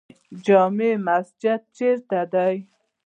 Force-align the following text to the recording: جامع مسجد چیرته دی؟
جامع 0.45 0.91
مسجد 1.07 1.61
چیرته 1.75 2.19
دی؟ 2.31 2.55